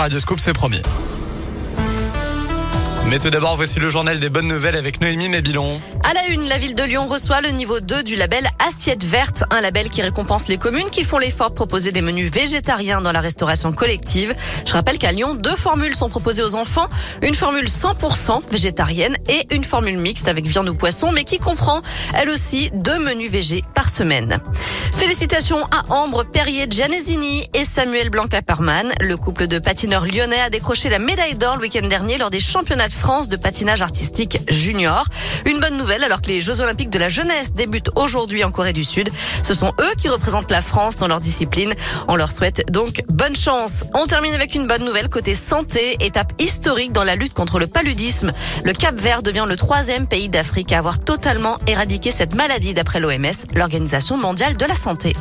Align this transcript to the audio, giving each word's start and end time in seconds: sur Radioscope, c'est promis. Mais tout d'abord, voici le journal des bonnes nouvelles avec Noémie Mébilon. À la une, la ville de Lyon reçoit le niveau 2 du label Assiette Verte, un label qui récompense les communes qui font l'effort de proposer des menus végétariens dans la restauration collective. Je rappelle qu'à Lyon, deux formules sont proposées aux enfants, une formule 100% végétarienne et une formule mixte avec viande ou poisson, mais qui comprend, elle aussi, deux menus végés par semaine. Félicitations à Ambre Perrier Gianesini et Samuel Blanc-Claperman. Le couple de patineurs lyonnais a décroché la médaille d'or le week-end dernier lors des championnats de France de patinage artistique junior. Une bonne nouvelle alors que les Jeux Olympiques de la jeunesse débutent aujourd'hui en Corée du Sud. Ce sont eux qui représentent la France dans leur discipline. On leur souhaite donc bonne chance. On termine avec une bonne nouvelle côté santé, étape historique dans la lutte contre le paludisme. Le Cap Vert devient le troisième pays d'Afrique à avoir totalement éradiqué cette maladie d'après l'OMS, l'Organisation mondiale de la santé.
sur 0.00 0.04
Radioscope, 0.04 0.40
c'est 0.40 0.54
promis. 0.54 0.80
Mais 3.10 3.18
tout 3.18 3.30
d'abord, 3.30 3.56
voici 3.56 3.80
le 3.80 3.90
journal 3.90 4.20
des 4.20 4.28
bonnes 4.28 4.46
nouvelles 4.46 4.76
avec 4.76 5.00
Noémie 5.00 5.28
Mébilon. 5.28 5.80
À 6.08 6.12
la 6.14 6.28
une, 6.28 6.48
la 6.48 6.58
ville 6.58 6.76
de 6.76 6.84
Lyon 6.84 7.08
reçoit 7.08 7.40
le 7.40 7.48
niveau 7.48 7.80
2 7.80 8.04
du 8.04 8.14
label 8.14 8.48
Assiette 8.64 9.04
Verte, 9.04 9.42
un 9.50 9.60
label 9.60 9.90
qui 9.90 10.00
récompense 10.00 10.46
les 10.46 10.58
communes 10.58 10.88
qui 10.90 11.02
font 11.02 11.18
l'effort 11.18 11.50
de 11.50 11.56
proposer 11.56 11.90
des 11.90 12.02
menus 12.02 12.30
végétariens 12.30 13.00
dans 13.00 13.10
la 13.10 13.20
restauration 13.20 13.72
collective. 13.72 14.32
Je 14.64 14.72
rappelle 14.72 14.96
qu'à 14.96 15.10
Lyon, 15.10 15.34
deux 15.34 15.56
formules 15.56 15.96
sont 15.96 16.08
proposées 16.08 16.44
aux 16.44 16.54
enfants, 16.54 16.86
une 17.20 17.34
formule 17.34 17.66
100% 17.66 18.48
végétarienne 18.48 19.16
et 19.28 19.52
une 19.52 19.64
formule 19.64 19.98
mixte 19.98 20.28
avec 20.28 20.46
viande 20.46 20.68
ou 20.68 20.76
poisson, 20.76 21.10
mais 21.10 21.24
qui 21.24 21.40
comprend, 21.40 21.82
elle 22.16 22.30
aussi, 22.30 22.70
deux 22.74 23.00
menus 23.00 23.30
végés 23.30 23.64
par 23.74 23.88
semaine. 23.88 24.38
Félicitations 24.92 25.64
à 25.72 25.92
Ambre 25.92 26.22
Perrier 26.22 26.66
Gianesini 26.70 27.48
et 27.54 27.64
Samuel 27.64 28.10
Blanc-Claperman. 28.10 28.92
Le 29.00 29.16
couple 29.16 29.48
de 29.48 29.58
patineurs 29.58 30.06
lyonnais 30.06 30.40
a 30.40 30.48
décroché 30.48 30.88
la 30.88 31.00
médaille 31.00 31.34
d'or 31.34 31.56
le 31.56 31.62
week-end 31.62 31.88
dernier 31.88 32.16
lors 32.16 32.30
des 32.30 32.38
championnats 32.38 32.86
de 32.86 32.99
France 33.00 33.30
de 33.30 33.36
patinage 33.36 33.80
artistique 33.80 34.40
junior. 34.48 35.06
Une 35.46 35.58
bonne 35.58 35.78
nouvelle 35.78 36.04
alors 36.04 36.20
que 36.20 36.28
les 36.28 36.42
Jeux 36.42 36.60
Olympiques 36.60 36.90
de 36.90 36.98
la 36.98 37.08
jeunesse 37.08 37.54
débutent 37.54 37.90
aujourd'hui 37.96 38.44
en 38.44 38.50
Corée 38.50 38.74
du 38.74 38.84
Sud. 38.84 39.08
Ce 39.42 39.54
sont 39.54 39.72
eux 39.80 39.94
qui 39.96 40.10
représentent 40.10 40.50
la 40.50 40.60
France 40.60 40.98
dans 40.98 41.08
leur 41.08 41.18
discipline. 41.18 41.72
On 42.08 42.16
leur 42.16 42.30
souhaite 42.30 42.70
donc 42.70 43.02
bonne 43.08 43.34
chance. 43.34 43.84
On 43.94 44.06
termine 44.06 44.34
avec 44.34 44.54
une 44.54 44.66
bonne 44.66 44.84
nouvelle 44.84 45.08
côté 45.08 45.34
santé, 45.34 45.96
étape 46.00 46.34
historique 46.38 46.92
dans 46.92 47.04
la 47.04 47.16
lutte 47.16 47.32
contre 47.32 47.58
le 47.58 47.66
paludisme. 47.66 48.32
Le 48.64 48.72
Cap 48.74 48.94
Vert 48.94 49.22
devient 49.22 49.46
le 49.48 49.56
troisième 49.56 50.06
pays 50.06 50.28
d'Afrique 50.28 50.72
à 50.72 50.78
avoir 50.78 50.98
totalement 50.98 51.56
éradiqué 51.66 52.10
cette 52.10 52.34
maladie 52.34 52.74
d'après 52.74 53.00
l'OMS, 53.00 53.46
l'Organisation 53.54 54.18
mondiale 54.18 54.58
de 54.58 54.66
la 54.66 54.74
santé. 54.74 55.14